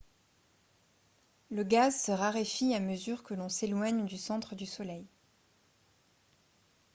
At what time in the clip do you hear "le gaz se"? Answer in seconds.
1.51-2.11